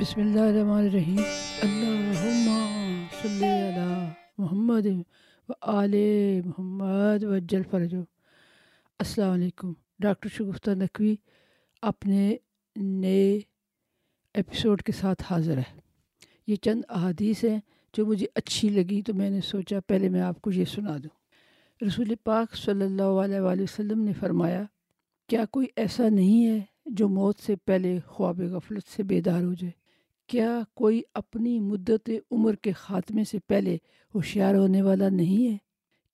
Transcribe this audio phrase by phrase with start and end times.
[0.00, 1.18] بسم اللہ الرحمن الرحیم۔
[1.62, 4.08] اللہم صلی علی
[4.38, 4.86] محمد
[5.48, 5.94] و آل
[6.44, 8.00] محمد و جل فرجو
[8.98, 11.16] السلام علیکم۔ ڈاکٹر شگفتہ نقوی
[11.82, 12.36] اپنے
[12.76, 13.40] نئے
[14.34, 15.80] ایپیسوڈ کے ساتھ حاضر ہے۔
[16.46, 17.60] یہ چند احادیث ہیں
[17.92, 21.84] جو مجھے اچھی لگی تو میں نے سوچا پہلے میں آپ کو یہ سنا دوں۔
[21.86, 24.62] رسول پاک صلی اللہ علیہ وآلہ وسلم نے فرمایا،
[25.28, 29.83] کیا کوئی ایسا نہیں ہے جو موت سے پہلے خواب غفلت سے بیدار ہو جائے؟
[30.28, 33.78] کیا کوئی اپنی مدت عمر کے خاتمے سے پہلے
[34.14, 35.56] ہوشیار ہونے والا نہیں ہے؟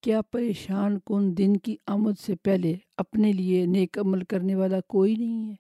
[0.01, 5.17] کیا پریشان کن دن کی آمد سے پہلے اپنے لیے نیک عمل کرنے والا کوئی
[5.17, 5.55] نہیں ہے؟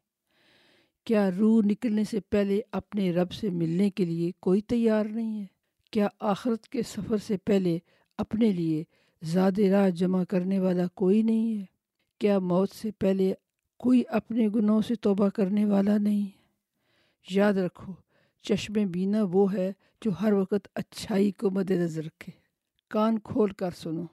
[1.04, 5.46] کیا روح نکلنے سے پہلے اپنے رب سے ملنے کے لیے کوئی تیار نہیں ہے؟
[5.90, 7.78] کیا آخرت کے سفر سے پہلے
[8.18, 8.84] اپنے لیے
[9.22, 11.64] زیادہ راہ جمع کرنے والا کوئی نہیں ہے؟
[12.18, 13.34] کیا موت سے پہلے
[13.76, 16.40] کوئی اپنے گناہوں سے توبہ کرنے والا نہیں ہے؟
[17.30, 17.92] یاد رکھو
[18.42, 19.72] چشم بینا وہ ہے
[20.04, 22.32] جو ہر وقت اچھائی کو مد نظر رکھے۔
[22.90, 24.04] کان کھول کر سنو،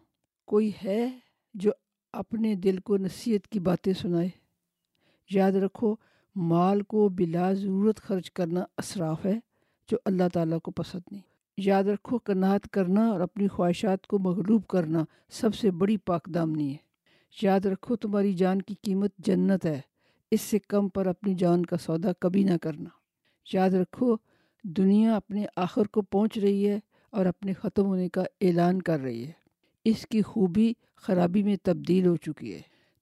[0.45, 1.19] کوئی ہے
[1.53, 1.71] جو
[2.13, 4.29] اپنے دل کو نصیحت کی باتیں سنائے؟
[5.29, 5.95] یاد رکھو،
[6.35, 9.39] مال کو بلا ضرورت خرچ کرنا اسراف ہے،
[9.91, 11.21] جو اللہ تعالیٰ کو پسند نہیں۔
[11.57, 16.71] یاد رکھو کناعت کرنا اور اپنی خواہشات کو مغلوب کرنا سب سے بڑی پاک دامنی
[16.71, 16.77] ہے۔
[17.41, 19.81] یاد رکھو، تمہاری جان کی قیمت جنت ہے،
[20.31, 22.89] اس سے کم پر اپنی جان کا سودا کبھی نہ کرنا۔
[23.53, 24.15] یاد رکھو،
[24.63, 29.25] دنیا اپنے آخر کو پہنچ رہی ہے اور اپنے ختم ہونے کا اعلان کر رہی
[29.25, 29.31] ہے۔
[29.85, 32.61] اس کی خوبی خرابی میں تبدیل ہو چکی ہے۔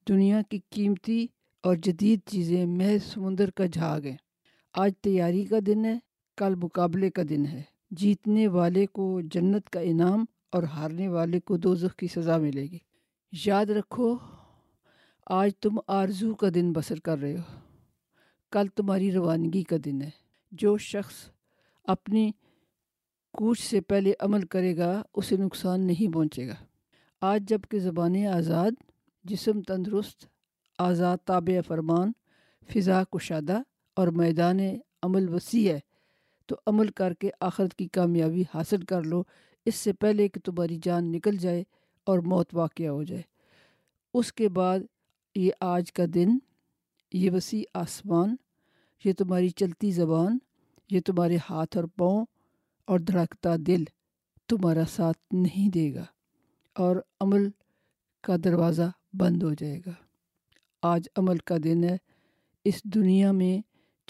[0.09, 1.27] دنیا کی قیمتی
[1.63, 4.17] اور جدید چیزیں محض سمندر کا جھاگ ہیں۔
[4.73, 5.99] آج تیاری کا دن ہے،
[6.38, 11.57] کل مقابلے کا دن ہے۔ جیتنے والے کو جنت کا انعام اور ہارنے والے کو
[11.57, 12.77] دوزخ کی سزا ملے گی۔
[13.45, 14.17] یاد رکھو،
[15.25, 17.59] آج تم آرزو کا دن بسر کر رہے ہو۔
[18.51, 20.25] کل تمہاری روانگی کا دن ہے۔
[20.57, 21.13] جو شخص
[21.83, 22.31] اپنی
[23.33, 26.55] کوچ سے پہلے عمل کرے گا، اسے نقصان نہیں پہنچے گا۔
[27.21, 28.71] آج جبکہ زبانیں آزاد،
[29.23, 30.25] جسم تندرست،
[30.79, 32.11] آزاد تابع فرمان،
[32.73, 33.61] فضا کشادہ
[33.94, 34.59] اور میدان
[35.03, 35.79] عمل وسیع ہے،
[36.45, 39.23] تو عمل کر کے آخرت کی کامیابی حاصل کر لو۔
[39.65, 41.63] اس سے پہلے کہ تمہاری جان نکل جائے
[42.03, 43.21] اور موت واقعہ ہو جائے۔
[44.13, 44.79] اس کے بعد
[45.35, 46.38] یہ آج کا دن،
[47.13, 48.35] یہ وسیع آسمان
[49.05, 50.38] یہ تمہاری چلتی زبان،
[50.89, 52.25] یہ تمہارے ہاتھ اور پاؤں
[52.85, 53.83] اور دھڑکتا دل
[54.47, 56.05] تمہارا ساتھ نہیں دے گا
[56.75, 57.49] اور عمل
[58.21, 59.91] کا دروازہ بند ہو جائے گا۔
[60.81, 61.97] آج عمل کا دن ہے،
[62.63, 63.61] اس دنیا میں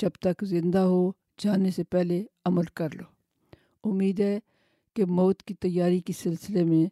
[0.01, 3.03] جب تک زندہ ہو جانے سے پہلے عمل کر لو۔
[3.89, 4.39] امید ہے
[4.93, 6.85] کہ موت کی تیاری کے سلسلے میں